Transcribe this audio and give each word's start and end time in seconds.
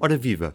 Ora 0.00 0.16
viva! 0.16 0.54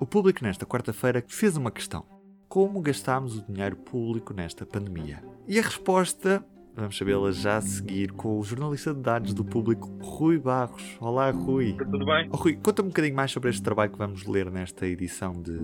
O 0.00 0.06
público 0.06 0.42
nesta 0.42 0.64
quarta-feira 0.64 1.22
fez 1.28 1.54
uma 1.54 1.70
questão. 1.70 2.06
Como 2.48 2.80
gastámos 2.80 3.36
o 3.36 3.52
dinheiro 3.52 3.76
público 3.76 4.32
nesta 4.32 4.64
pandemia? 4.64 5.22
E 5.46 5.58
a 5.58 5.62
resposta, 5.62 6.42
vamos 6.74 6.96
sabê-la 6.96 7.30
já 7.30 7.58
a 7.58 7.60
seguir 7.60 8.10
com 8.12 8.38
o 8.38 8.42
jornalista 8.42 8.94
de 8.94 9.02
dados 9.02 9.34
do 9.34 9.44
público, 9.44 9.86
Rui 10.02 10.38
Barros. 10.38 10.96
Olá, 10.98 11.30
Rui. 11.30 11.76
Tudo 11.76 12.06
bem? 12.06 12.30
Oh, 12.32 12.36
Rui, 12.38 12.56
conta-me 12.56 12.86
um 12.86 12.90
bocadinho 12.90 13.14
mais 13.14 13.30
sobre 13.30 13.50
este 13.50 13.62
trabalho 13.62 13.92
que 13.92 13.98
vamos 13.98 14.24
ler 14.26 14.50
nesta 14.50 14.86
edição 14.86 15.42
de 15.42 15.58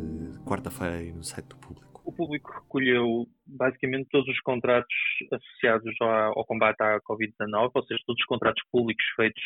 quarta-feira 0.45 1.03
no 1.15 1.25
site 1.25 1.47
do 1.47 1.57
público. 1.57 2.03
O 2.05 2.13
público 2.13 2.53
recolheu 2.53 3.27
basicamente 3.47 4.11
todos 4.13 4.29
os 4.29 4.41
contratos 4.41 4.95
associados 5.33 5.95
ao 6.03 6.45
combate 6.45 6.83
à 6.83 7.01
Covid-19, 7.01 7.71
ou 7.73 7.83
seja, 7.87 8.01
todos 8.07 8.21
os 8.21 8.27
contratos 8.27 8.63
públicos 8.71 9.05
feitos 9.17 9.43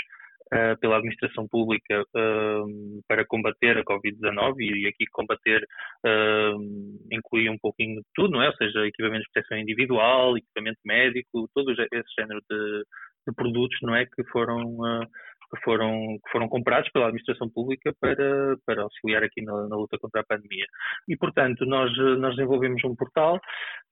uh, 0.52 0.78
pela 0.80 0.96
administração 0.96 1.46
pública 1.48 2.02
uh, 2.02 3.02
para 3.08 3.24
combater 3.26 3.78
a 3.78 3.84
Covid-19 3.84 4.54
e, 4.60 4.86
aqui 4.86 5.04
combater 5.12 5.66
uh, 6.04 7.08
inclui 7.10 7.48
um 7.48 7.58
pouquinho 7.58 7.96
de 7.96 8.06
tudo, 8.14 8.32
não 8.32 8.42
é? 8.42 8.48
Ou 8.48 8.56
seja, 8.56 8.86
equipamento 8.86 9.24
de 9.24 9.30
proteção 9.32 9.58
individual, 9.58 10.36
equipamento 10.36 10.80
médico, 10.84 11.48
todo 11.54 11.72
esse 11.72 12.14
género 12.18 12.40
de, 12.48 12.84
de 13.28 13.34
produtos, 13.34 13.78
não 13.82 13.94
é? 13.94 14.06
Que 14.06 14.24
foram 14.24 15.06
que 15.50 15.60
foram, 15.62 16.18
que 16.24 16.30
foram 16.30 16.48
comprados 16.48 16.88
pela 16.92 17.06
administração 17.06 17.48
pública 17.50 17.92
para, 18.00 18.56
para 18.64 18.82
auxiliar 18.82 19.24
aqui 19.24 19.42
na, 19.42 19.66
na, 19.68 19.76
luta 19.76 19.98
contra 19.98 20.20
a 20.20 20.24
pandemia. 20.24 20.64
E, 21.08 21.16
portanto, 21.16 21.66
nós, 21.66 21.90
nós 22.18 22.36
desenvolvemos 22.36 22.82
um 22.84 22.94
portal 22.94 23.40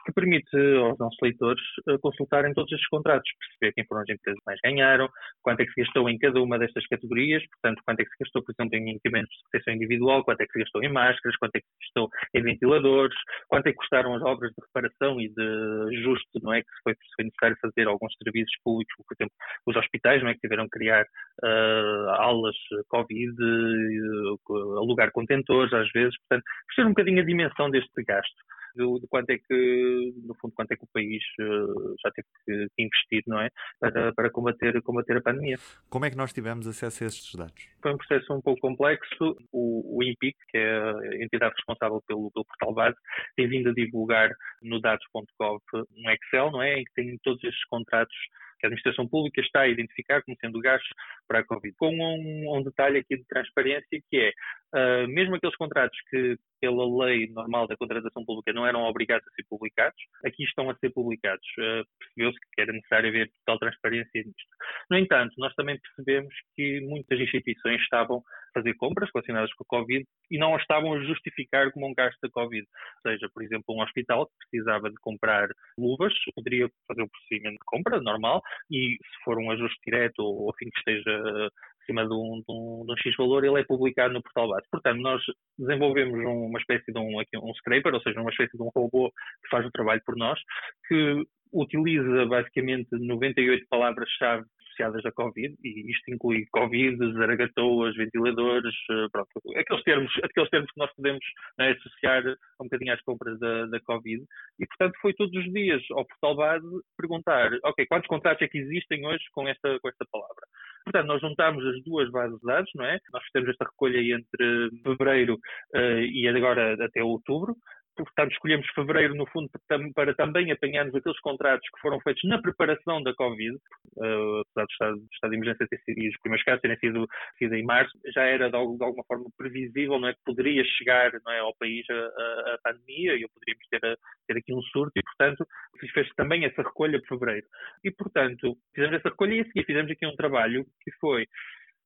que 0.09 0.15
permite 0.15 0.57
aos 0.79 0.99
nossos 0.99 1.19
leitores 1.23 1.63
eh, 1.89 1.99
consultarem 2.01 2.55
todos 2.55 2.73
estes 2.73 2.89
contratos, 2.89 3.31
perceber 3.39 3.75
quem 3.75 3.85
foram 3.85 4.03
as 4.03 4.09
empresas 4.09 4.39
que 4.39 4.47
mais 4.47 4.59
ganharam, 4.65 5.09
quanto 5.43 5.61
é 5.61 5.67
que 5.67 5.73
se 5.73 5.83
gastou 5.83 6.09
em 6.09 6.19
cada 6.19 6.41
uma 6.41 6.59
destas 6.59 6.87
categorias, 6.87 7.43
portanto, 7.49 7.83
quanto 7.85 8.01
é 8.01 8.05
que 8.05 8.11
se 8.11 8.17
gastou, 8.21 8.43
por 8.43 8.53
exemplo, 8.53 8.77
em 8.77 8.97
equipamentos 8.97 9.31
de 9.31 9.43
proteção 9.51 9.75
individual, 9.75 10.25
quanto 10.25 10.41
é 10.41 10.47
que 10.47 10.53
se 10.53 10.59
gastou 10.61 10.83
em 10.83 10.93
máscaras, 10.93 11.37
quanto 11.37 11.57
é 11.57 11.61
que 11.61 11.67
se 11.67 11.79
gastou 11.83 12.09
em 12.35 12.43
ventiladores, 12.43 13.17
quanto 13.49 13.67
é 13.67 13.71
que 13.71 13.77
custaram 13.77 14.15
as 14.15 14.23
obras 14.23 14.51
de 14.51 14.65
reparação 14.67 15.21
e 15.21 15.29
de 15.29 15.99
ajuste, 15.99 16.41
não 16.43 16.55
é? 16.55 16.63
Que 16.63 16.69
foi, 16.83 16.95
foi 17.17 17.25
necessário 17.27 17.57
fazer 17.61 17.87
alguns 17.87 18.15
serviços 18.23 18.55
públicos, 18.65 18.95
por 18.97 19.15
exemplo, 19.15 19.35
os 19.67 19.77
hospitais, 19.77 20.23
não 20.23 20.31
é? 20.31 20.35
Que 20.35 20.41
tiveram 20.41 20.65
que 20.65 20.79
criar 20.79 21.05
uh, 21.45 22.11
aulas 22.17 22.57
Covid, 22.89 23.37
uh, 23.43 24.79
alugar 24.79 25.13
contentores 25.13 25.73
às 25.73 25.91
vezes, 25.93 26.17
portanto, 26.21 26.45
perceber 26.67 26.87
um 26.87 26.93
bocadinho 26.93 27.23
a 27.23 27.27
dimensão 27.27 27.71
deste 27.71 28.03
gasto 28.05 28.49
de, 28.79 29.01
de, 29.01 29.07
quanto 29.09 29.31
é 29.31 29.39
que, 29.39 30.13
no 30.25 30.35
fundo, 30.37 30.55
quanto 30.55 30.73
é 30.73 30.77
que 30.77 30.85
o 30.85 30.89
país 30.93 31.23
uh, 31.41 31.95
já 32.03 32.11
teve 32.13 32.29
que 32.45 32.83
investir, 32.83 33.23
não 33.27 33.41
é? 33.41 33.49
Para, 33.81 34.13
para 34.13 34.31
combater, 34.31 34.81
combater 34.83 35.17
a 35.17 35.21
pandemia. 35.21 35.57
Como 35.91 36.05
é 36.05 36.11
que 36.11 36.17
nós 36.17 36.33
tivemos 36.33 36.67
acesso 36.67 37.03
a 37.03 37.07
estes 37.09 37.35
dados? 37.35 37.69
Foi 37.83 37.93
um 37.93 37.99
processo 37.99 38.33
um 38.33 38.41
pouco 38.41 38.61
complexo. 38.61 39.37
O, 39.53 39.99
o 39.99 40.03
INPIC, 40.05 40.37
que 40.51 40.59
é 40.59 40.79
a 40.79 41.25
entidade 41.25 41.55
responsável 41.57 42.01
pelo, 42.07 42.31
pelo 42.31 42.45
portal 42.45 42.75
base, 42.75 42.97
tem 43.37 43.49
vindo 43.49 43.71
a 43.71 43.75
divulgar 43.75 44.31
no 44.63 44.81
dados.gov 44.81 45.61
um 45.75 46.11
Excel, 46.11 46.51
não 46.53 46.63
é? 46.63 46.79
Em 46.79 46.85
que 46.85 46.93
tem 46.95 47.19
todos 47.25 47.43
estes 47.43 47.65
contratos 47.67 48.15
que 48.59 48.67
a 48.67 48.69
administração 48.69 49.09
pública 49.09 49.41
está 49.41 49.61
a 49.61 49.69
identificar 49.69 50.23
como 50.23 50.37
sendo 50.41 50.61
gastos 50.61 50.91
para 51.27 51.41
a 51.41 51.45
Covid. 51.45 51.75
Com 51.77 51.95
um, 51.95 52.57
um 52.57 52.63
detalhe 52.63 52.99
aqui 52.99 53.17
de 53.17 53.25
transparência 53.27 54.03
que 54.11 54.17
é, 54.17 54.33
uh, 54.75 55.09
mesmo 55.09 55.37
aqueles 55.37 55.57
contratos 55.57 55.99
que 56.11 56.37
pela 56.61 57.05
lei 57.05 57.29
normal 57.29 57.67
da 57.67 57.77
contratação 57.77 58.25
pública 58.25 58.53
não 58.53 58.67
eram 58.67 58.83
obrigados 58.83 59.27
a 59.27 59.31
ser 59.35 59.45
publicados, 59.49 59.99
aqui 60.25 60.45
estão 60.45 60.71
a 60.71 60.77
ser 60.77 60.91
publicados. 60.91 61.47
Uh, 61.59 61.85
Percebeu-se 61.99 62.39
que 62.55 62.61
era 62.61 62.73
necessário 62.73 63.09
haver 63.09 63.31
total 63.45 63.59
transparência 63.59 64.11
nisto. 64.15 64.57
No 64.91 64.99
entanto, 64.99 65.35
nós 65.39 65.55
também 65.55 65.79
percebemos 65.81 66.35
que 66.57 66.81
muitas 66.81 67.19
instituições 67.21 67.81
estavam 67.83 68.19
a 68.19 68.61
fazer 68.61 68.75
compras 68.75 69.11
relacionadas 69.15 69.53
com 69.55 69.65
a 69.65 69.79
Covid 69.79 70.05
e 70.31 70.39
não 70.39 70.57
estavam 70.57 70.95
a 70.95 71.01
justificar 71.01 71.71
como 71.73 71.87
um 71.87 71.95
gasto 71.95 72.19
da 72.23 72.31
Covid. 72.31 72.67
Ou 73.05 73.13
seja, 73.13 73.29
por 73.33 73.43
exemplo, 73.43 73.75
um 73.75 73.83
hospital 73.83 74.27
que 74.27 74.33
precisava 74.51 74.91
de 74.91 74.97
comprar 75.01 75.49
luvas 75.79 76.13
poderia 76.35 76.69
fazer 76.87 77.03
o 77.03 77.09
procedimento 77.09 77.59
de 77.59 77.65
compra 77.67 78.01
normal 78.01 78.43
e 78.71 78.97
se 78.97 79.25
for 79.25 79.39
um 79.39 79.51
ajuste 79.51 79.79
direto 79.85 80.21
ou 80.21 80.51
afim 80.51 80.71
que 80.71 80.79
esteja 80.79 81.51
acima 81.89 82.07
de 82.07 82.13
um, 82.13 82.43
de, 82.47 82.53
um, 82.53 82.85
de 82.87 82.93
um, 82.93 82.97
X 82.99 83.17
valor, 83.17 83.45
ele 83.45 83.61
é 83.61 83.65
publicado 83.65 84.13
no 84.13 84.23
portal 84.23 84.49
base. 84.49 84.67
Portanto, 84.71 85.01
nós 85.01 85.23
desenvolvemos 85.59 86.19
uma 86.19 86.59
espécie 86.59 86.93
de 86.93 86.99
um, 86.99 87.19
aqui, 87.19 87.37
um 87.39 87.55
scraper, 87.55 87.95
ou 87.95 88.01
seja, 88.01 88.21
uma 88.21 88.31
espécie 88.31 88.57
de 88.57 88.63
um 88.63 88.71
robô 88.75 89.11
que 89.43 89.49
faz 89.51 89.67
o 89.67 89.71
trabalho 89.71 90.03
por 90.05 90.17
nós, 90.17 90.39
que 90.87 91.25
utiliza 91.53 92.27
basicamente 92.27 92.89
98 92.93 93.67
palavras-chave 93.71 94.45
associadas 94.79 95.05
à 95.05 95.13
Covid, 95.13 95.57
e 95.65 95.91
isto 95.91 96.13
inclui 96.13 96.47
Covid, 96.53 96.97
zaragatoas, 97.15 97.97
ventiladores, 97.97 98.75
eh, 98.91 99.07
pronto, 99.11 99.31
aqueles 99.57 99.83
termos, 99.83 100.13
aqueles 100.23 100.51
termos 100.51 100.71
que 100.71 100.79
nós 100.79 100.95
podemos 100.95 101.25
né, 101.59 101.71
associar 101.73 102.23
um 102.61 102.65
bocadinho 102.65 102.93
às 102.93 103.03
compras 103.03 103.39
da, 103.41 103.67
da 103.67 103.81
Covid. 103.81 104.23
E, 104.61 104.67
portanto, 104.67 104.97
foi 105.01 105.13
todos 105.15 105.35
os 105.35 105.53
dias 105.53 105.83
ao 105.91 106.07
portal 106.07 106.37
base 106.37 106.67
perguntar, 106.97 107.51
ok, 107.65 107.87
quantos 107.87 108.09
contratos 108.09 108.43
é 108.43 108.49
que 108.49 108.59
existem 108.59 109.05
hoje 109.05 109.25
com 109.33 109.49
esta, 109.49 109.81
com 109.81 109.89
esta 109.89 110.07
palavra? 110.13 110.47
Portanto, 110.85 111.07
nós 111.07 111.21
juntámos 111.21 111.65
as 111.67 111.83
duas 111.85 112.11
bases 112.11 112.39
de 112.41 112.47
dados, 112.47 112.71
não 112.75 112.85
é? 112.85 112.99
Nós 113.13 113.23
fizemos 113.25 113.51
esta 113.51 113.65
recolha 113.65 113.99
entre 113.99 114.71
fevereiro 114.83 115.35
uh, 115.75 116.01
e 116.01 116.29
agora 116.29 116.75
até 116.85 117.03
outubro 117.03 117.57
portanto, 118.05 118.33
escolhemos 118.33 118.67
fevereiro, 118.75 119.15
no 119.15 119.27
fundo, 119.27 119.51
para 119.95 120.15
também 120.15 120.51
apanharmos 120.51 120.95
aqueles 120.95 121.19
contratos 121.21 121.69
que 121.75 121.81
foram 121.81 122.01
feitos 122.01 122.23
na 122.25 122.41
preparação 122.41 123.03
da 123.03 123.15
Covid, 123.15 123.57
uh, 123.57 124.41
apesar 124.41 124.65
do 124.65 124.71
estado, 124.71 124.97
do 124.97 125.09
estado 125.13 125.31
de 125.31 125.37
emergência 125.37 125.67
ter 125.69 125.79
sido, 125.81 125.99
e 126.01 126.09
os 126.09 126.19
primeiros 126.21 126.45
casos 126.45 126.61
terem 126.61 126.79
sido, 126.79 127.07
sido 127.39 127.55
em 127.55 127.65
março, 127.65 127.93
já 128.15 128.23
era 128.23 128.51
de, 128.51 128.57
alguma 128.57 129.05
forma 129.05 129.27
previsível, 129.37 129.99
não 129.99 130.09
é, 130.09 130.15
que 130.15 130.21
poderia 130.25 130.65
chegar 130.65 131.13
não 131.25 131.33
é, 131.33 131.41
ao 131.41 131.55
país 131.57 131.85
a, 131.91 131.95
a, 131.95 132.59
pandemia 132.63 133.15
e 133.15 133.27
poderíamos 133.29 133.67
ter, 133.71 133.85
a, 133.85 133.97
ter 134.27 134.39
aqui 134.39 134.55
um 134.55 134.63
surto 134.63 134.93
e, 134.97 135.03
portanto, 135.03 135.47
fez 135.93 136.09
também 136.17 136.45
essa 136.45 136.63
recolha 136.63 137.01
por 137.01 137.19
fevereiro. 137.19 137.47
E, 137.85 137.91
portanto, 137.91 138.57
fizemos 138.75 138.97
essa 138.97 139.09
recolha 139.09 139.35
e 139.35 139.41
a 139.41 139.45
seguir 139.45 139.65
fizemos 139.65 139.91
aqui 139.91 140.07
um 140.07 140.17
trabalho 140.17 140.65
que 140.83 140.91
foi 141.01 141.27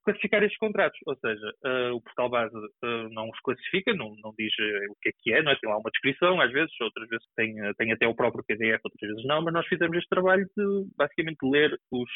classificar 0.04 0.42
estes 0.42 0.58
contratos. 0.58 0.98
Ou 1.06 1.16
seja, 1.16 1.52
uh, 1.64 1.94
o 1.94 2.00
portal 2.00 2.28
base 2.28 2.56
uh, 2.56 3.08
não 3.10 3.28
os 3.28 3.40
classifica, 3.40 3.92
não, 3.94 4.14
não 4.22 4.34
diz 4.38 4.52
uh, 4.58 4.92
o 4.92 4.96
que 5.00 5.08
é 5.08 5.12
que 5.18 5.32
é, 5.32 5.42
não 5.42 5.52
é? 5.52 5.56
tem 5.56 5.68
lá 5.68 5.78
uma 5.78 5.90
descrição, 5.90 6.40
às 6.40 6.52
vezes, 6.52 6.72
outras 6.80 7.08
vezes 7.08 7.26
tem, 7.36 7.54
tem 7.78 7.92
até 7.92 8.06
o 8.06 8.14
próprio 8.14 8.44
PDF, 8.44 8.80
outras 8.84 9.10
vezes 9.10 9.24
não, 9.26 9.42
mas 9.42 9.54
nós 9.54 9.66
fizemos 9.66 9.96
este 9.96 10.08
trabalho 10.08 10.46
de 10.56 10.86
basicamente 10.96 11.38
ler 11.42 11.78
os 11.90 12.10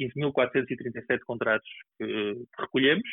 15.437 0.00 1.20
contratos 1.26 1.68
que, 1.98 2.34
recolhemos 2.58 3.08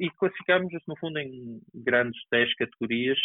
e 0.00 0.10
classificámos, 0.18 0.72
no 0.86 0.96
fundo, 0.98 1.18
em 1.18 1.60
grandes 1.74 2.20
10 2.30 2.54
categorias: 2.54 3.18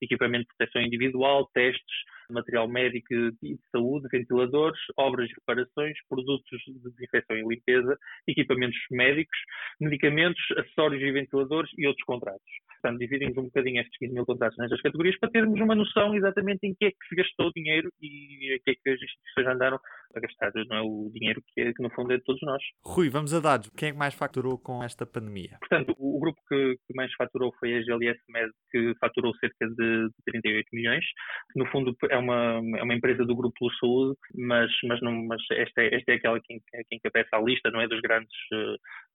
equipamento 0.00 0.46
de 0.48 0.56
proteção 0.56 0.82
individual, 0.82 1.48
testes, 1.52 1.94
material 2.30 2.68
médico 2.68 3.14
e 3.42 3.54
de 3.54 3.60
saúde, 3.70 4.08
ventiladores, 4.10 4.80
obras 4.96 5.28
e 5.30 5.34
reparações, 5.34 5.96
produtos 6.08 6.60
de 6.66 6.90
desinfecção 6.90 7.36
e 7.36 7.42
limpeza, 7.42 7.96
equipamentos 8.26 8.78
médicos, 8.90 9.38
medicamentos, 9.80 10.42
acessórios 10.58 11.02
e 11.02 11.12
ventiladores 11.12 11.70
e 11.76 11.86
outros 11.86 12.04
contratos. 12.04 12.40
Portanto, 12.80 12.98
dividimos 12.98 13.36
um 13.38 13.44
bocadinho 13.44 13.80
estes 13.80 13.96
15 13.98 14.14
mil 14.14 14.26
contratos 14.26 14.58
nestas 14.58 14.80
categorias 14.82 15.18
para 15.18 15.30
termos 15.30 15.58
uma 15.60 15.74
noção 15.74 16.14
exatamente 16.14 16.66
em 16.66 16.74
que 16.74 16.86
é 16.86 16.90
que 16.90 17.08
se 17.08 17.16
gastou 17.16 17.48
o 17.48 17.52
dinheiro 17.52 17.90
e 18.00 18.54
em 18.54 18.60
que 18.62 18.70
é 18.70 18.74
que 18.74 18.90
as 18.90 19.00
instituições 19.00 19.46
andaram 19.54 19.78
a 20.16 20.20
gastar 20.20 20.52
não 20.68 20.76
é? 20.76 20.80
o 20.82 21.10
dinheiro 21.12 21.42
que, 21.48 21.60
é, 21.60 21.72
que, 21.72 21.82
no 21.82 21.90
fundo 21.90 22.12
é 22.12 22.16
de 22.16 22.24
todos 22.24 22.40
nós. 22.42 22.62
Rui, 22.84 23.08
vamos 23.08 23.32
a 23.34 23.40
dados. 23.40 23.70
Quem 23.76 23.88
é 23.90 23.92
que 23.92 23.98
mais 23.98 24.14
faturou 24.14 24.58
com 24.58 24.82
esta 24.82 25.06
pandemia? 25.06 25.56
Portanto, 25.60 25.94
o, 25.98 26.16
o 26.16 26.20
grupo 26.20 26.40
que, 26.48 26.76
que, 26.86 26.94
mais 26.94 27.12
faturou 27.14 27.52
foi 27.58 27.74
a 27.74 27.82
GLS 27.82 28.18
Med, 28.28 28.50
que 28.70 28.94
faturou 29.00 29.34
cerca 29.36 29.66
de 29.68 30.08
38 30.26 30.66
milhões. 30.72 31.04
No 31.56 31.66
fundo, 31.66 31.96
é 32.10 32.16
uma, 32.16 32.60
é 32.78 32.82
uma 32.82 32.94
empresa 32.94 33.24
do 33.24 33.36
Grupo 33.36 33.54
Plus 33.58 33.78
Saúde, 33.78 34.16
mas, 34.34 34.70
mas, 34.84 35.00
não, 35.00 35.12
mas 35.26 35.40
esta, 35.52 35.82
é, 35.82 35.94
esta 35.94 36.12
é 36.12 36.14
aquela 36.16 36.40
que, 36.40 36.58
que 36.58 36.96
encabeça 36.96 37.36
a 37.36 37.40
lista, 37.40 37.70
não 37.70 37.80
é? 37.80 37.88
Dos 37.88 38.00
grandes, 38.00 38.34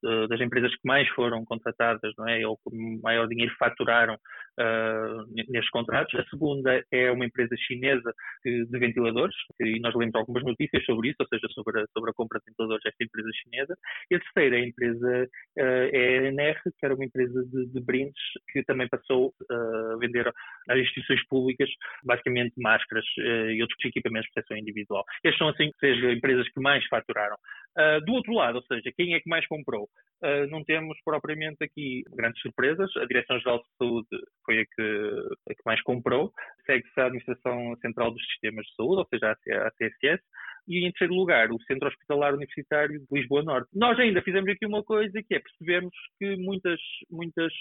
uh, 0.04 0.28
das 0.28 0.40
empresas 0.40 0.70
que 0.72 0.86
mais 0.86 1.08
foram 1.10 1.44
contratadas, 1.44 2.12
não 2.18 2.28
é? 2.28 2.46
Ou 2.46 2.56
que 2.56 3.00
maior 3.02 3.26
dinheiro 3.26 3.54
faturaram 3.58 4.14
uh, 4.14 5.26
nestes 5.34 5.70
contratos. 5.70 6.18
A 6.18 6.24
segunda 6.24 6.82
é 6.90 7.10
uma 7.10 7.24
empresa 7.24 7.54
chinesa 7.56 8.12
de, 8.44 8.78
ventiladores, 8.78 9.34
e 9.60 9.78
nós 9.80 9.94
lemos 9.94 10.14
algumas 10.14 10.44
notícias 10.44 10.84
sobre 10.84 11.08
isso, 11.08 11.16
ou 11.20 11.26
seja, 11.28 11.46
sobre 11.52 11.80
a, 11.80 11.84
sobre 11.92 12.10
a 12.10 12.14
compra 12.14 12.38
de 12.38 12.46
ventiladores 12.46 12.82
desta 12.82 13.04
empresa 13.04 13.28
chinesa. 13.42 13.76
E 14.10 14.14
a 14.14 14.20
terceira 14.20 14.56
a 14.56 14.60
empresa 14.60 15.28
uh, 15.58 15.88
é 15.92 16.18
a 16.18 16.22
NR, 16.28 16.60
que 16.78 16.84
era 16.84 16.94
uma 16.94 17.04
empresa 17.04 17.44
de, 17.44 17.66
de 17.66 17.80
brindes 17.80 18.22
que 18.52 18.62
também 18.64 18.88
passou 18.88 19.34
uh, 19.50 19.94
a 19.94 19.96
vender 19.98 20.30
às 20.68 20.78
instituições 20.78 21.26
públicas, 21.26 21.68
basicamente 22.04 22.54
máscaras 22.58 23.04
e 23.18 23.60
outros 23.60 23.78
equipamentos 23.84 24.26
de 24.28 24.34
proteção 24.34 24.56
individual. 24.56 25.04
Estas 25.24 25.38
são, 25.38 25.48
assim, 25.48 25.70
seja, 25.80 26.12
empresas 26.12 26.48
que 26.50 26.60
mais 26.60 26.84
faturaram. 26.86 27.36
Uh, 27.78 28.04
do 28.04 28.14
outro 28.14 28.32
lado, 28.32 28.56
ou 28.56 28.62
seja, 28.62 28.92
quem 28.96 29.14
é 29.14 29.20
que 29.20 29.28
mais 29.28 29.46
comprou? 29.46 29.88
Uh, 30.22 30.46
não 30.50 30.64
temos 30.64 30.98
propriamente 31.04 31.62
aqui 31.62 32.02
grandes 32.10 32.40
surpresas. 32.42 32.90
A 32.96 33.06
Direção-Geral 33.06 33.58
de 33.58 33.64
Saúde 33.78 34.08
foi 34.44 34.60
a 34.60 34.64
que, 34.64 34.82
a 35.50 35.54
que 35.54 35.62
mais 35.64 35.80
comprou. 35.82 36.32
Segue-se 36.66 37.00
a 37.00 37.06
Administração 37.06 37.76
Central 37.80 38.10
dos 38.10 38.22
Sistemas 38.26 38.66
de 38.66 38.74
Saúde, 38.74 39.00
ou 39.00 39.06
seja, 39.08 39.30
a 39.32 39.70
CSS 39.70 40.22
e 40.68 40.86
em 40.86 40.90
terceiro 40.90 41.14
lugar 41.14 41.50
o 41.50 41.60
Centro 41.62 41.88
Hospitalar 41.88 42.34
Universitário 42.34 43.00
de 43.00 43.06
Lisboa 43.12 43.42
Norte. 43.42 43.68
Nós 43.74 43.98
ainda 43.98 44.22
fizemos 44.22 44.50
aqui 44.50 44.66
uma 44.66 44.82
coisa 44.82 45.22
que 45.22 45.34
é 45.34 45.40
percebemos 45.40 45.94
que 46.18 46.36
muitas, 46.36 46.80
muitas 47.10 47.52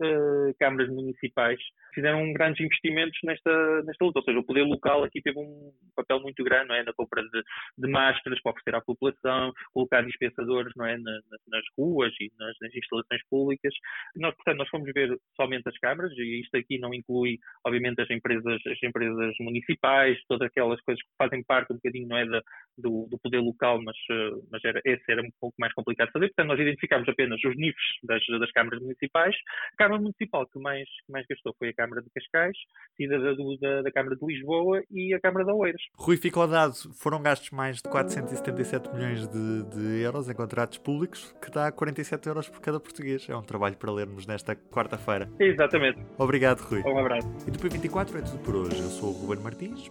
uh, 0.00 0.54
câmaras 0.58 0.88
municipais 0.88 1.58
fizeram 1.94 2.32
grandes 2.32 2.64
investimentos 2.64 3.18
nesta, 3.24 3.82
nesta 3.82 4.04
luta. 4.04 4.20
Ou 4.20 4.24
seja, 4.24 4.38
o 4.38 4.44
poder 4.44 4.62
local 4.62 5.04
aqui 5.04 5.20
teve 5.20 5.38
um 5.38 5.72
papel 5.94 6.20
muito 6.20 6.42
grande 6.44 6.68
não 6.68 6.74
é? 6.74 6.82
na 6.82 6.92
compra 6.92 7.22
de, 7.22 7.42
de 7.78 7.90
máscaras 7.90 8.40
para 8.42 8.52
oferecer 8.52 8.74
à 8.74 8.80
população, 8.80 9.52
colocar 9.72 10.02
dispensadores 10.02 10.72
não 10.76 10.86
é? 10.86 10.96
nas, 10.98 11.22
nas 11.48 11.64
ruas 11.76 12.12
e 12.20 12.30
nas, 12.38 12.54
nas, 12.60 12.74
instalações 12.74 13.22
públicas. 13.28 13.74
Nós, 14.16 14.34
portanto, 14.34 14.58
nós 14.58 14.68
fomos 14.68 14.90
ver 14.92 15.16
somente 15.36 15.68
as 15.68 15.78
câmaras, 15.78 16.12
e 16.16 16.40
isto 16.40 16.56
aqui 16.56 16.78
não 16.78 16.92
inclui, 16.94 17.38
obviamente, 17.64 18.00
as 18.00 18.10
empresas, 18.10 18.60
as 18.66 18.82
empresas 18.82 19.34
municipais, 19.40 20.18
todas 20.28 20.46
aquelas 20.46 20.80
coisas 20.82 21.02
que 21.02 21.10
fazem 21.18 21.42
parte 21.44 21.72
um 21.72 21.76
bocadinho 21.76 22.08
não 22.08 22.16
é, 22.16 22.26
da, 22.26 22.41
do, 22.76 23.06
do, 23.10 23.18
poder 23.18 23.40
local, 23.40 23.80
mas, 23.82 23.96
eh, 24.10 24.30
mas 24.50 24.64
era, 24.64 24.80
esse 24.84 25.04
era 25.10 25.22
um 25.22 25.30
pouco 25.40 25.54
mais 25.58 25.72
complicado 25.74 26.08
de 26.08 26.12
fazer. 26.12 26.26
Portanto, 26.28 26.48
nós 26.48 26.60
identificámos 26.60 27.08
apenas 27.08 27.38
os 27.44 27.56
níveis 27.56 27.74
das, 28.02 28.22
das 28.40 28.50
câmaras 28.52 28.80
municipais. 28.80 29.34
A 29.74 29.76
Câmara 29.76 30.00
Municipal 30.00 30.46
que 30.46 30.58
mais, 30.58 30.88
que 31.06 31.12
mais 31.12 31.26
gastou 31.26 31.54
foi 31.58 31.68
a 31.68 31.74
Câmara 31.74 32.02
de 32.02 32.08
Cascais, 32.10 32.56
seguida 32.96 33.18
da, 33.18 33.32
da, 33.34 33.82
da, 33.82 33.92
Câmara 33.92 34.16
de 34.16 34.26
Lisboa 34.26 34.82
e 34.90 35.14
a 35.14 35.20
Câmara 35.20 35.44
de 35.44 35.52
Oeiras. 35.52 35.82
Rui, 35.96 36.16
ficou 36.16 36.46
dado, 36.46 36.74
foram 36.98 37.22
gastos 37.22 37.50
mais 37.50 37.76
de 37.76 37.88
477 37.88 38.94
milhões 38.94 39.28
de, 39.28 39.62
de 39.64 40.02
euros 40.02 40.28
em 40.28 40.34
contratos 40.34 40.78
públicos, 40.78 41.34
que 41.42 41.50
dá 41.50 41.70
47 41.70 42.28
euros 42.28 42.48
por 42.48 42.60
cada 42.60 42.80
português. 42.80 43.28
É 43.28 43.36
um 43.36 43.42
trabalho 43.42 43.76
para 43.76 43.92
lermos 43.92 44.26
nesta 44.26 44.56
quarta-feira. 44.56 45.30
Exatamente. 45.38 46.00
Obrigado, 46.18 46.60
Rui. 46.60 46.82
Um 46.82 46.98
abraço. 46.98 47.28
E 47.46 47.50
depois 47.50 47.72
24 47.72 48.18
é 48.18 48.22
tudo 48.22 48.38
por 48.38 48.56
hoje. 48.56 48.80
Eu 48.80 48.88
sou 48.88 49.10
o 49.10 49.12
Ruben 49.12 49.42
Martins. 49.42 49.90